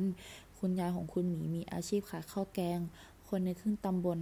[0.58, 2.78] คุณยายของคุณหมีมีอาชีพขายข้าวแกง
[3.28, 4.20] คนในครึ่งตำบล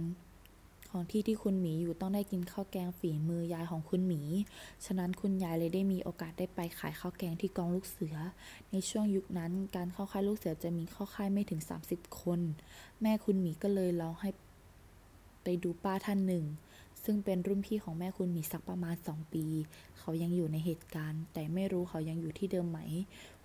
[0.89, 4.21] ของที่ที่คุณหมีอยู่ต้องได้กินข้าวแกงฝีมือยายของคุณหมี
[4.85, 8.15] ฉะนั้นคุณยายเลยได้มีโอกาสได้ไปขายข้าวแกงที่กองลูกเสือ
[8.71, 12.39] ในช่วงยุคนั้นการเข้าค่ายลูกเสือจะมีเข้าค่ายไม่ถึง 30 คน
[13.01, 14.29] แม่คุณหมีก็เลยร้องให้
[15.43, 16.45] ไปดูป้าท่านหนึ่ง
[17.05, 19.45] ซึ่งเป็นรุ่นพี่ของแม่คุณหมีสักประมาณสองปี
[19.99, 22.79] เขายังอยู่ในเหตุการณ์ แต่ไม่รู้เขายังอยู่ที่เดิมไหม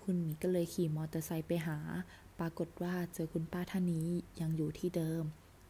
[0.03, 1.79] คุณหมีก็เลยขี่มอเตอร์ไซค์ไปหา
[2.39, 4.09] ปรากฏว่าเจอคุณป้าท่านนี้
[4.41, 5.23] ยังอยู่ที่เดิม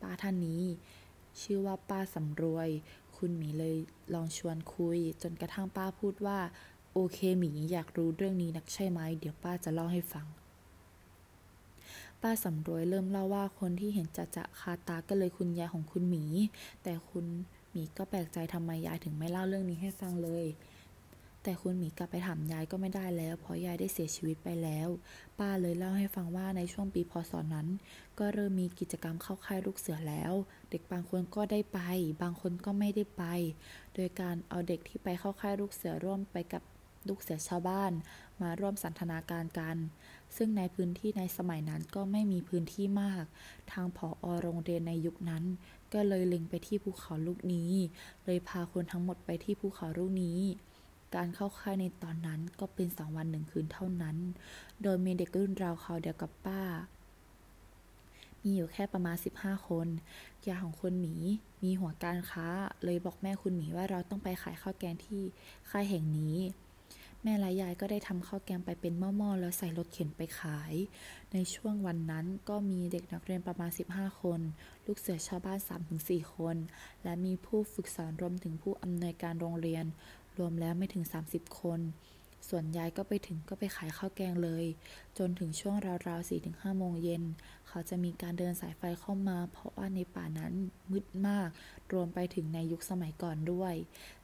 [0.02, 0.62] ป้าท่านนี้
[1.40, 2.68] ชื่อว่าป้าสำรวย
[3.16, 3.76] คุณหมีเลย
[4.14, 6.38] ลองชวนคุย จนกระทั่งป้าพูดว่า
[6.92, 10.26] โอเคหมีอยากรู้เรื่องนี้นักใช่ไหม เดี๋ยวป้าจะเล่าให้ฟัง
[12.22, 16.24] ป้าสำรวยเริ่มเล่าว่าคนที่เห็นจะจะคาตาก็เลยคุณยายของคุณหมี
[16.82, 17.26] แต่คุณ
[17.74, 20.46] มีก็แปลกใจทำไมยายถึงไม่เล่าเรื่องนี้ให้ฟังเลย
[21.42, 24.88] แต่คุณหมีกลับไปถามยายก็ไม่ได้แล้ว เพราะยายได้เสียชีวิตไปแล้ว
[25.38, 27.68] ป้าเลยเล่าให้ฟังว่าในช่วงปีพศนั้น
[28.18, 30.32] ก็เริ่มมีกิจกรรมเข้าค่ายลูกเสือแล้ว
[30.70, 31.80] เด็กบางคนก็ได้ไป
[32.22, 33.24] บางคนก็ไม่ได้ไป
[33.94, 36.62] โดยการเอาเด็กที่ไปเข้าค่ายลูกเสือร่วมไปกับ
[37.08, 37.92] ลูกเสือชาวบ้าน
[38.42, 39.76] มาร่วมสันทนาการกัน
[40.36, 43.24] ซึ่งในพื้นที่ในสมัยนั้นก็ไม่มีพื้นที่มาก
[43.72, 45.44] ทางผออโรงเรียนในยุคนั้น
[45.92, 47.70] ก็เลยเล็งไปที่ภูเขาลูกนี้
[48.24, 50.40] เลยพาคนทั้งหมดไปที่ภูเขาลูกนี้
[51.14, 54.16] การเข้าค่ายในตอนนั้นก็เป็นสองวันหนึ่งคืนเท่านั้น
[54.82, 56.62] โดยมีเด็กรุ่นราวเขาเดียวกับป้า
[58.42, 59.88] มีอยู่แค่ประมาณ 15 คน
[60.48, 61.14] ยาของคุณหมี
[61.64, 62.46] มีหัวการค้า
[62.84, 65.22] เลยบอกแม่คุณหมีว่าเราต้องไปขายข้าวแกงที่
[65.70, 66.36] ค่ายแห่งนี้
[67.28, 70.74] ม่และยายก็ได้ทำข้าวแกงไปเป็นหม้อๆแล้วใส่รถเข็นไปขาย
[71.32, 74.40] ในช่วงวันนั้นก็มีเด็กนักเรียนประมาณ 15 คน
[74.86, 75.58] ลูกเสือชาวบ้าน
[75.96, 76.56] 3-4 คน
[77.02, 79.84] และมีผู้ฝึกสอนรวมถึงผู้อำนวยการโรงเรียน
[80.38, 81.80] รวมแล้วไม่ถึง 30 คน
[82.48, 84.64] ส่วนยายก็ไปถึงก็ไปขายข้าวแกงเลย
[85.18, 85.76] จนถึงช่วง
[86.08, 87.22] ราวๆ4-5โมงเย็น
[87.68, 90.52] เขาจะมีการเดินสายไฟเข้ามา เพราะว่าในป่านั้น
[90.90, 91.48] มืดมาก
[91.92, 93.74] รวมไปถึงในยุคสมัยก่อนด้วย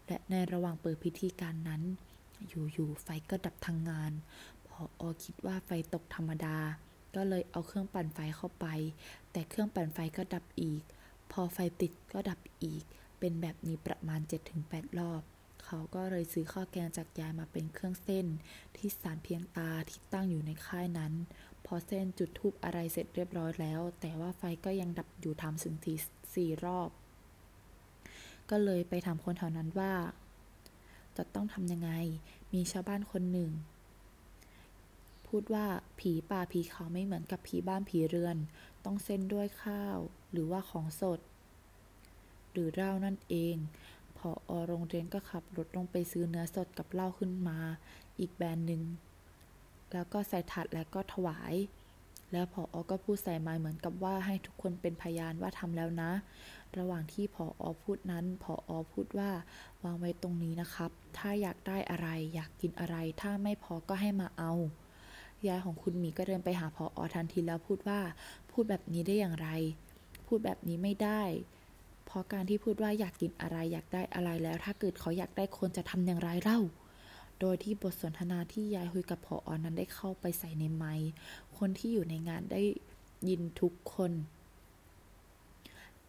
[0.07, 1.83] และในระหว่างเปิดพิธีการนั้น
[2.49, 4.13] อยู่ๆไฟก็ดับทางงาน
[4.69, 6.59] พออคิดว่าไฟตกธรรมดา
[7.15, 8.67] ก็เลยเอาเครื่องปั่นไฟเข้าไป
[9.33, 10.83] แต่เครื่องปั่นไฟก็ดับอีก
[11.33, 12.85] พอไฟติดก็ดับอีก
[13.19, 14.21] เป็นแบบนี้ประมาณ
[14.61, 15.23] 7-8 รอบ
[15.65, 18.27] เขาก็เลยซื้อข้าวแกงจากยายมาเป็นเครื่องเส้น
[18.77, 21.13] ที่สารเพียงตาที่ตั้งอยู่ในค่ายนั้น
[21.67, 25.95] พอเส้นจุดทูบอะไรเสร็จเรียบร้อยแล้ว แต่ว่าไฟก็ยังดับอยู่ทำถึงที
[26.35, 26.91] สี่รอบ
[28.51, 29.93] ก็เลยไปถามคนแถวนั้นว่า
[31.17, 31.91] จะต้องทำยังไง
[32.53, 33.51] มีชาวบ้านคนหนึ่ง
[35.27, 35.67] พูดว่า
[35.99, 38.37] ผีป่าผีเขาไม่เหมือนกับผีบ้านผีเรือน
[38.85, 39.99] ต้องเส้นด้วยข้าว
[40.33, 41.21] หรือว่าของสด
[42.53, 43.57] หรือเหล้านั่นเอง
[44.19, 44.21] ผ
[44.53, 47.59] อโรงเรียนก็ขับรถลงไปซื้อเนื้อสดกับเหล้าขึ้นมา
[48.19, 48.83] อีกแบรนด์หนึ่ง
[49.93, 51.55] แล้วก็ใส่ถาดและก็ถวาย
[52.33, 56.11] แล้วผออก็พูดใส่ไม้เหมือนกับว่าให้ทุกคนเป็นพยานว่าทำแล้วนะ
[56.79, 59.31] ระหว่างที่ผออพูดนั้นผออพูดว่า
[59.85, 64.53] วางไว้ตรงนี้นะครับ ถ้าอยากได้อะไรอยากกินอะไร ถ้าไม่พอก็ให้มาเอา
[65.49, 68.01] ยายของคุณหมีก็เดินไปหาผออทันทีแล้วพูดว่า
[68.51, 69.49] พูดแบบนี้ได้อย่างไร
[70.27, 71.23] พูดแบบนี้ไม่ได้
[72.07, 76.61] เพราะการที่พูดว่าอยากกินอะไรอยากได้อะไรแล้ว ถ้าเกิดเขาอยากได้คนจะทำอย่างไรเล่า
[77.41, 80.95] โดยที่บทสนทนาที่ยายคุยกับพออนั้นได้เข้าไปใส่ในไม้
[81.59, 82.63] คนที่อยู่ในงานได้
[83.29, 84.13] ยินทุกคน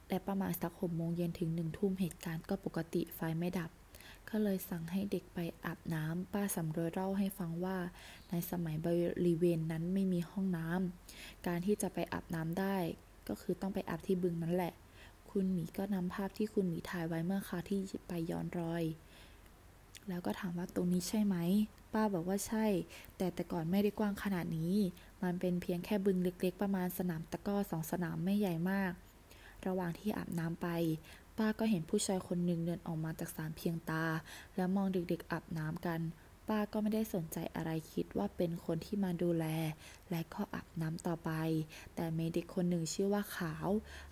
[0.09, 3.69] และประมาณสักหกโมงเย็นถึงหนึ่งทุ่มเหตุการณ์ก็ปกติไฟไม่ดับ
[4.29, 7.77] ก็เลยสั่งให้เด็กไปอาบน้ำป้าสำรวยเล่าให้ฟังว่า
[8.29, 8.87] ในสมัยบ
[9.27, 12.77] ริเวณนั้นไม่มีห้องน้ำการที่จะไปอาบน้ำได้
[13.27, 14.73] ก็คือต้องไปอาบที่บึงนั่นแหละ
[15.29, 18.83] คุณหมีก็นำภาพที่คุณหมีถ่ายไว้เมื่อคราวที่ไปย้อนรอย
[20.09, 21.35] แล้วก็ถามว่าตรงนี้ใช่ไหม
[21.93, 22.65] ป้าบอกว่าใช่
[23.17, 24.73] แต่แต่ก่อนไม่ได้กว้างขนาดนี้
[25.23, 28.91] มันเป็นเพียงแค่บึงเล็กๆ ประมาณสนามตะก้อสองสนามไม่ใหญ่มาก
[29.67, 30.67] ระหว่างที่อาบน้ำไป
[31.37, 34.05] ป้าก็เห็นผู้ชายคนหนึ่งเดินออกมาจากสารเพียงตา
[34.55, 36.01] แล้วมองเด็กๆอาบน้ำกัน
[36.47, 39.45] ป้าก็ไม่ได้สนใจอะไรคิดว่าเป็นคนที่มาดูแล
[40.09, 41.31] และก็อาบน้ำต่อไป
[41.95, 43.69] แต่เมเด็กคนหนึ่งชื่อว่าขาว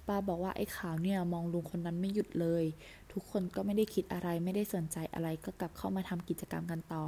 [0.07, 2.65] ป้าบอกว่าไอ้ขาวเนี่ยมองลุงคนนั้นไม่หยุดเลย
[3.11, 7.03] ทุกคนก็ไม่ได้คิดอะไรไม่ได้สนใจอะไรก็กลับเข้ามาทำกิจกรรมกันต่อ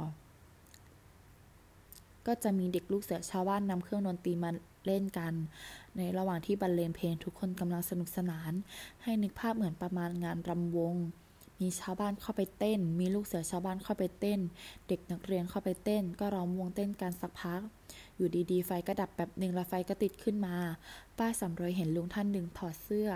[2.26, 4.50] ก็จะมีเด็กลูกเสือชาวบ้านนำเครื่องดนตรีมา
[4.86, 5.32] เล่นกัน
[5.96, 8.52] ในระหว่างที่บรรเลงเพลงทุกคนกำลังสนุกสนาน
[9.02, 10.96] ให้นึกภาพเหมือนประมาณงานรำวง
[11.60, 14.40] มีชาวบ้านเข้าไปเต้น มีลูกเสือชาวบ้านเข้าไปเต้น
[14.88, 17.60] เด็กนักเรียนเข้าไปเต้น ก็ร้องวงเต้นกันสักพัก
[18.16, 20.56] อยู่ดีๆ ไฟก็ดับแบบหนึ่งแล้วไฟก็ติดขึ้นมา
[21.18, 23.08] ป้าสำรวยเห็นลุงท่านหนึ่งถอดเสื้อ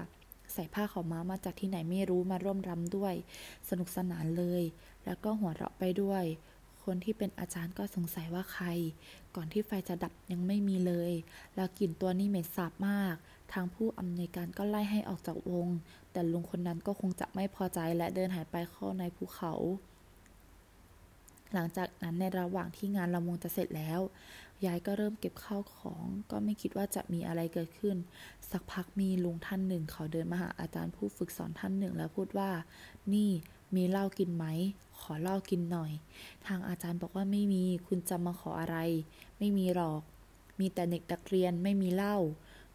[0.52, 3.14] ใส่ผ้าขาวม้ามาจากที่ไหนไม่รู้มาร่วมรำด้วย
[3.68, 4.62] สนุกสนานเลย
[5.04, 6.24] แล้วก็หัวเราะไปด้วย
[6.92, 8.66] คนที่เป็นอาจารย์ก็สงสัยว่าใคร
[9.37, 11.12] ก่อนที่ไฟจะดับยังไม่มีเลย
[11.57, 13.14] แล้วกลิ่นตัวนี้เหม็นสาบมาก
[13.53, 15.68] ทางผู้อำนวยการก็ไล่ให้ออกจากวง
[16.12, 19.53] แต่ลุงคนนั้นก็คงจะไม่พอใจและเดินหายไปเข้าในภูเขา
[21.53, 24.00] หลังจากนั้นในระหว่างที่งานละมงจะเสร็จแล้ว
[24.66, 27.96] ยายก็เริ่มเก็บข้าวของ ก็ไม่คิดว่าจะมีอะไรเกิดขึ้น
[28.50, 32.50] สักพักมีลุงท่านหนึ่งเขาเดินมาหาอาจารย์ผู้ฝึกสอนท่านหนึ่งแล้วพูดว่า
[33.14, 33.31] นี่
[33.76, 34.46] มีเหล้ากินไหม
[35.02, 35.92] ขอเล้ากินหน่อย
[36.46, 38.76] ทางอาจารย์บอกว่าไม่มี คุณจะมาขออะไร
[39.38, 40.02] ไม่มีหรอก
[40.60, 42.16] มีแต่เด็กนักเรียนไม่มีเหล้า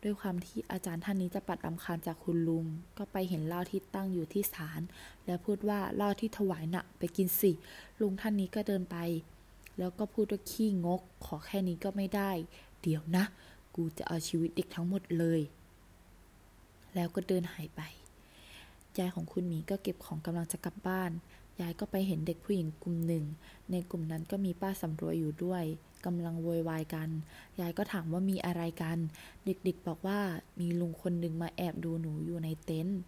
[0.03, 2.65] ด้วยความที่อาจารย์ท่านนี้จะปัดรำคาญจากคุณลุง
[2.97, 4.81] ก็ไปเห็นเหล้าที่ตั้งอยู่ที่ศาล
[5.25, 7.51] แล้วพูดว่าเหล้าที่ถวายน่ะ ไปกินสิ
[7.99, 8.97] ลุงท่านนี้ก็เดินไป
[9.79, 12.31] แล้วก็พูดว่าขี้งก ขอแค่นี้ก็ไม่ได้
[12.81, 13.23] เดี๋ยวนะ
[13.75, 15.41] กูจะเอาชีวิตเด็กทั้งหมดเลย
[16.95, 17.81] แล้วก็เดินหายไป
[18.99, 21.11] ยายของคุณหมีก็เก็บของกำลังจะกลับบ้าน
[21.61, 23.25] ยายก็ไปเห็นเด็กผู้หญิงกลุ่มหนึ่ง
[23.71, 25.63] ในกลุ่มนั้นก็มีป้าสำรวยอยู่ด้วย
[26.05, 27.09] กำลังโวยวายกัน
[27.59, 28.97] ยายก็ถามว่ามีอะไรกัน
[29.45, 30.19] เด็กๆบอกว่า
[30.59, 32.99] มีลุงคนหนึ่งมาแอบดูหนูอยู่ในเต็นท์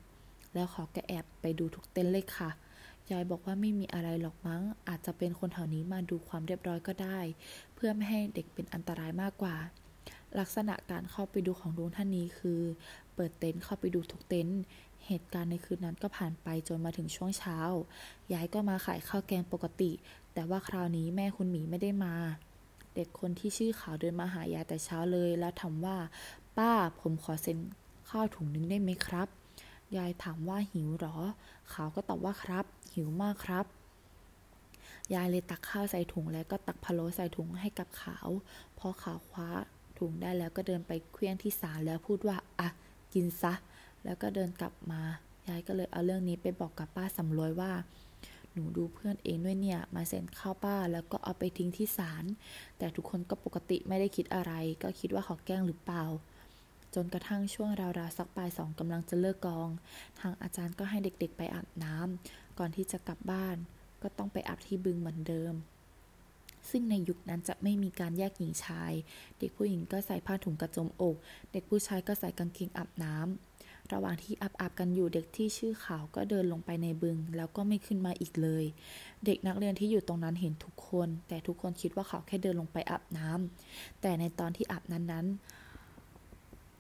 [0.54, 2.50] แล้วเขาก็แอบไปดูทุกเต็นท์เลยค่ะ
[3.12, 7.20] ยายบอกว่าไม่มีอะไรหรอกมั้ง อาจจะเป็นคนแถวนี้มาดูความเรียบร้อยก็ได้
[7.76, 9.56] เพื่อไม่ให้เด็กเป็นอันตรายมากกว่า
[10.40, 12.62] ลักษณะการเข้าไปดูของลุงท่านนี้คือ
[13.16, 14.60] เปิดเต็นท์เข้าไปดูทุกเต็นท์
[15.08, 17.58] เหตุการณ์ในคืนนั้นก็ผ่านไปจนมาถึงช่วงเช้า
[18.34, 19.92] ยายก็มาขายข้าวแกงปกติ
[20.34, 22.16] แต่ว่าคราวนี้แม่คุณหมีไม่ได้มา
[22.96, 25.98] เด็กคนที่ชื่อขาวเดินมาหายายแต่เช้าเลย แล้วถามว่า
[26.58, 27.58] ป้าผมขอเซ็น
[28.10, 29.28] ข้าวถุงนึงได้ไหมครับ
[29.98, 31.18] ยายถามว่าหิวหรอ
[31.74, 33.66] ขาวก็ตอบว่าครับ หิวมากครับ
[35.14, 38.30] ยายเลยตักข้าวใส่ถุงแล้วก็ตักพะโล้ใส่ถุงให้กับขาว
[38.78, 39.50] พอขาวคว้า
[40.00, 42.68] ถุงได้แล้วก็เดินไปเคลี้ยงที่ศาลแล้วพูดว่า อะ
[43.14, 43.54] กินซะ
[44.06, 45.02] แล้วก็เดินกลับมา
[45.48, 47.72] ยายก็เลยเอาเรื่องนี้ไปบอกกับป้าสำรวยว่า
[48.54, 52.24] หนูดูเพื่อนเองด้วยเนี่ย มาเซ็นข้าวป้าแล้วก็เอาไปทิ้งที่ศาล
[52.78, 56.04] แต่ทุกคนก็ปกติไม่ได้คิดอะไร ก็คิดว่าเขาแกล้งหรือเปล่า
[56.96, 59.70] จนกระทั่งช่วงราวๆสักปลายสองกำลังจะเลิกกอง
[60.20, 63.56] ทางอาจารย์ก็ให้เด็กๆไปอาบน้ำก่อนที่จะกลับบ้าน
[64.02, 65.54] ก็ต้องไปอาบที่บึงเหมือนเดิม
[66.70, 68.94] ซึ่งในยุคนั้นจะไม่มีการแยกหญิงชาย
[69.40, 71.16] เด็กผู้หญิงก็ใส่ผ้าถุงกระโจมอก
[71.52, 73.28] เด็กผู้ชายก็ใส่กางเกงอาบน้ำ
[73.94, 78.66] ระหว่างที่อาบอาบกันอยู่เด็กที่ชื่อขาวก็เดินลงไปในบึง แล้วก็ไม่ขึ้นมาอีกเลย
[79.26, 85.26] เด็กนักเรียนที่อยู่ตรงนั้นเห็นทุกคน แต่ทุกคนคิดว่าเขาแค่เดินลงไปอาบน้ำแต่ในตอนที่อาบนั้นนั้น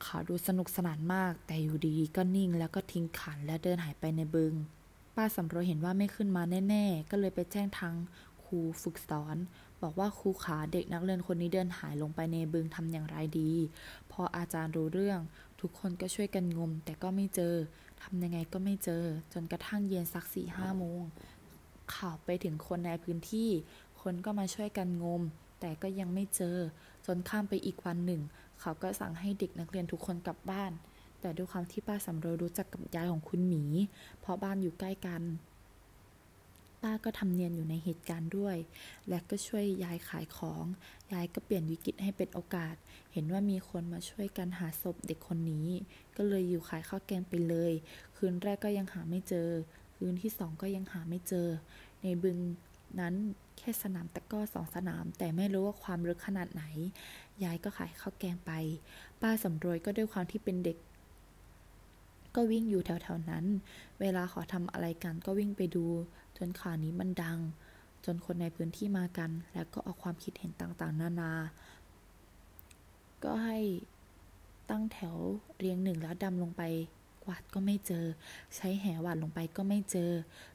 [0.03, 4.53] เขาดูสนุกสนานมาก แต่อยู่ดีก็นิ่งแล้วก็ทิ้งขันและเดินหายไปในบึง
[5.15, 7.93] ป้าสำรวยเห็นว่าไม่ขึ้นมาแน่ ๆ ก็เลยไปแจ้งทาง
[8.43, 9.35] ครูฝึกสอน
[9.83, 13.51] บอกว่าครูขาเด็กนักเรียนคนนี้เดินหายลงไปในบึงทำอย่างไรดี
[14.11, 15.19] พออาจารย์รู้เรื่อง
[15.61, 17.53] ทุกคนก็ช่วยกันงม แต่ก็ไม่เจอ
[18.01, 21.01] ทำยังไงก็ไม่เจอ จนกระทั่งเย็นสักสี่ห้าโมง
[21.95, 23.49] ข่าวไปถึงคนในพื้นที่
[24.01, 25.21] คนก็มาช่วยกันงม
[25.59, 26.57] แต่ก็ยังไม่เจอ
[27.05, 28.21] จนข้ามไปอีกวันหนึ่ง
[28.61, 30.71] เขาก็สั่งให้เด็กนักเรียนทุกคนกลับบ้าน
[31.21, 33.63] แต่ด้วยความที่ป้าสำรวยรู้จักกับยายของคุณหมี
[34.19, 35.21] เพราะบ้านอยู่ใกล้กัน
[36.81, 38.57] ป้าก็ทำเนียนอยู่ในเหตุการณ์ด้วย
[39.09, 40.65] และก็ช่วยยายขายของ
[41.13, 42.75] ยายก็เปลี่ยนวิกฤตให้เป็นโอกาส
[43.13, 45.67] เห็นว่ามีคนมาช่วยกันหาศพเด็กคนนี้
[46.17, 47.73] ก็เลยอยู่ขายข้าวแกงไปเลย
[48.15, 49.49] คืนแรกก็ยังหาไม่เจอ
[49.95, 51.47] คืนที่สองก็ยังหาไม่เจอ
[52.01, 52.37] ในบึง
[52.99, 53.13] นั้น
[53.57, 56.63] แค่สนามตะก้อสองสนาม แต่ไม่รู้ว่าความลึกขนาดไหน
[57.43, 58.51] ยายก็ขายข้าวแกงไป
[59.21, 60.77] ป้าสำรวยก็ด้วยความที่เป็นเด็ก
[62.37, 63.45] ก็วิ่งอยู่แถวๆนั้น
[64.01, 65.85] เวลาขอทำอะไรกันก็วิ่งไปดู
[66.37, 67.39] จนข่าวนี้มันดัง
[68.05, 71.31] จนคนในพื้นที่มากัน แล้วก็เอาความคิดเห็นต่างๆ นานา
[73.23, 73.59] ก็ให้
[74.69, 75.15] ตั้งแถว
[75.57, 76.63] เรียงหนึ่งแล้วดำลงไป
[77.23, 78.05] กวาดก็ไม่เจอ
[78.55, 80.11] ใช้แหหวาดลงไปก็ไม่เจอ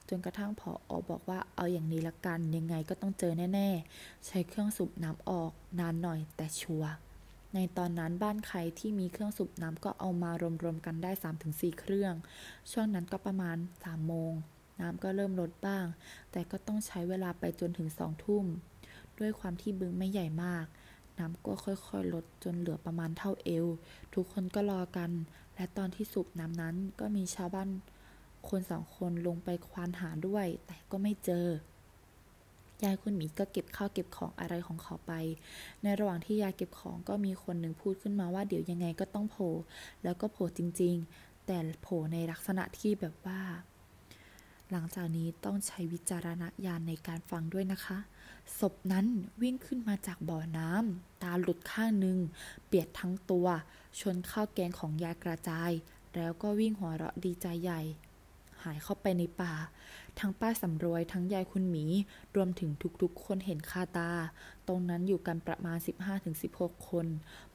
[0.09, 3.69] จนกระทั่งพออบอกว่าเอาอย่างนี้ละกันยังไงก็ต้องเจอแน่
[3.99, 6.93] ๆ ใช้เครื่องสูบน้ำออกนานหน่อยแต่ชัวร์
[7.55, 10.31] ในตอนนั้นบ้านใครที่มีเครื่องสูบน้ำก็เอามา
[10.63, 11.11] รวมๆกันได้
[11.47, 12.15] 3-4 เครื่อง
[12.71, 14.33] ช่วงนั้นก็ประมาณ 3 โมง
[14.81, 15.87] น้ำก็เริ่มลดบ้าง
[16.33, 18.45] แต่ก็ต้องใช้เวลาไปจนถึงสองทุ่ม
[19.19, 20.67] ด้วยความที่บึงไม่ใหญ่มาก
[21.19, 23.67] น้ำก็ค่อยๆ ลดจนเหลือประมาณเท่าเอว
[24.15, 25.11] ทุกคนก็รอกัน
[25.55, 27.69] และตอนที่สูบน้ำนั้นก็มีชาวบ้าน
[28.49, 31.47] คนสองคนลงไปควานหาด้วย แต่ก็ไม่เจอ
[32.85, 35.13] ยายคุณหมีก็เก็บข้าวเก็บของอะไรของเขาไป
[35.83, 39.53] ในระหว่างที่ยายเก็บของก็มีคนหนึ่งพูดขึ้นมาว่าเดี๋ยวยังไงก็ต้องโผล่
[40.05, 43.41] แล้วก็โผล่จริง ๆ แต่โผล่ในลักษณะที่แบบว่า
[44.71, 47.99] หลังจากนี้ต้องใช้วิจารณญาณในการฟังด้วยนะคะ
[48.59, 49.07] ศพนั้น
[49.43, 52.19] วิ่งขึ้นมาจากบ่อน้ำตาหลุดข้างหนึ่ง
[52.67, 53.47] เปียกทั้งตัว
[54.01, 55.71] ชนข้าวแกงของยายกระจาย
[56.17, 57.81] แล้วก็วิ่งหัวเราะดีใจใหญ่
[58.63, 59.55] หายเข้าไปในป่า
[60.21, 61.85] ทั้งป้าสำรวยทั้งยายคุณหมี
[62.37, 62.71] รวมถึง
[63.03, 64.11] ทุกๆ คนเห็นคาตา
[64.69, 65.79] ตรงนั้นอยู่กันประมาณ
[66.33, 67.07] 15-16 คน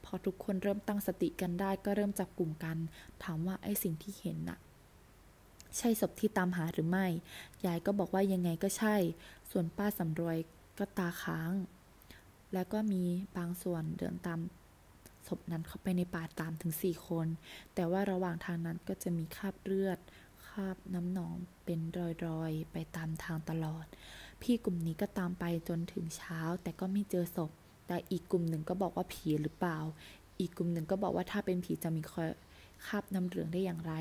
[0.03, 2.77] พอทุกคนเริ่มตั้งสติกันได้ก็เริ่มจับกลุ่มกัน
[3.23, 4.57] ถามว่าไอ้สิ่งที่เห็นน่ะ
[5.77, 7.07] ใช่ศพที่ตามหาหรือไม่
[7.65, 8.95] ยายก็บอกว่ายังไงก็ใช่
[9.51, 10.37] ส่วนป้าสำรวย
[10.79, 11.53] ก็ตาค้าง
[12.53, 13.03] แล้วก็มี
[13.37, 14.39] บางส่วนเดินตาม
[15.27, 17.27] ศพนั้นเข้าไปในป่าตามถึงสี่คน
[17.73, 21.79] แต่ว่าระหว่างทางนั้นก็จะมีคราบเลือดาบน้ำหนองเป็น
[22.25, 23.85] รอยๆ ไปตามทางตลอด
[24.41, 27.51] พี่กลุ่มนี้ก็ตามไปจนถึงเช้า แต่ก็ไม่เจอศพ
[27.87, 29.77] แต่อีกกลุ่มหนึ่งก็บอกว่าผีหรือเปล่า
[30.39, 32.29] อีกกลุ่มหนึ่งก็บอกว่าถ้าเป็นผีจะมีคอย
[32.87, 33.93] คาบน้ำเหลืองได้อย่างไร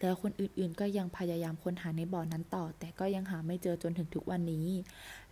[0.00, 4.68] แล้วคนอื่นๆก็ยังพยายามค้นหาในบ่อนั้นต่อ แต่ก็ยังหาไม่เจอจนถึงทุกวันนี้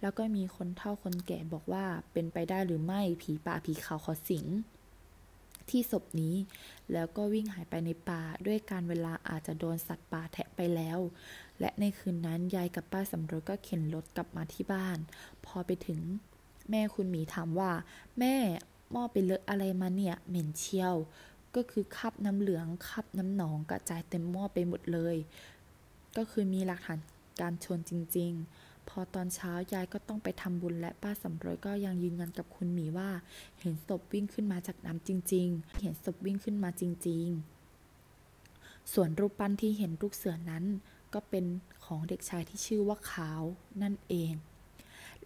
[0.00, 4.46] แล้วก็มีคนเฒ่าคนแก่บอกว่าเป็นไปได้หรือไม่ผีป่าผีเขาขาสิง
[5.70, 6.35] ที่ศพนี้
[6.92, 10.98] แล้วก็วิ่งหายไปในป่าด้วยการเวลาอาจจะโดนสัตว์ป่าแทะไปแล้ว
[11.61, 14.98] และในคืนนั้นยายกับป้าสำรวจก็เข็นรถกลับมาที่บ้าน
[15.46, 16.00] พอไปถึง
[16.70, 17.70] แม่คุณหมีถามว่า
[18.18, 18.37] แม่
[18.92, 20.94] หม้อไปเลอะอะไรมาเนี่ยเหม็นเชียว
[21.55, 25.16] ก็คือคราบน้ำเหลืองคราบน้ำหนองกระจายเต็มหม้อไปหมดเลย
[26.16, 26.98] ก็คือมีหลักฐาน
[27.40, 33.10] การชนจริง ๆ พอตอนเช้ายายก็ต้องไปทำบุญและป้าสำรวยก็ยังยืนยันกับคุณหมีว่า
[33.60, 37.26] เห็นศพวิ่งขึ้นมาจากน้ำจริง ๆ เห็นศพวิ่งขึ้นมาจริง
[38.10, 40.64] ๆ ส่วนรูปปั้นที่เห็นลูกเสือนั้น
[41.14, 41.44] ก็เป็น
[41.84, 43.42] ของเด็กชายที่ชื่อว่าขาว
[43.82, 44.32] นั่นเอง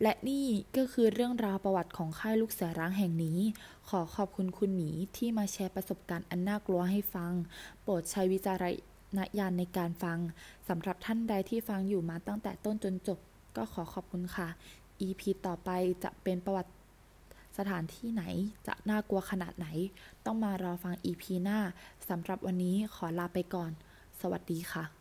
[0.03, 3.39] และนี่ก็คือเรื่องราวประวัติของค่ายลูกเสือร้างแห่งนี้
[3.89, 7.33] ขอขอบคุณคุณหมีที่มาแชร์ประสบการณ์อันน่ากลัวให้ฟัง
[7.83, 8.65] โปรดใช้วิจาร
[9.19, 10.19] ณญาณในการฟัง
[10.69, 13.19] สำหรับท่านใดที่ฟังอยู่มาตั้งแต่ต้นจนจบ
[13.57, 14.49] ก็ขอขอบคุณค่ะ
[15.07, 15.71] EP ต่อไป
[16.05, 16.73] จะเป็นประวัติ
[17.59, 18.25] สถานที่ไหน
[18.67, 19.69] จะน่ากลัวขนาดไหน
[20.25, 21.59] ต้องมารอฟัง EP หน้า
[22.09, 23.71] สำหรับวันนี้ขอลาไปก่อน
[24.21, 24.98] สวัสดีค่ะ